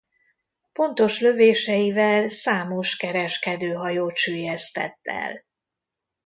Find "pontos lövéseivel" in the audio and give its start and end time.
0.73-2.29